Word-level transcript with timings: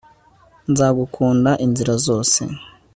nzagukunda 0.71 1.51
inzira 1.65 1.93
zose 2.07 2.41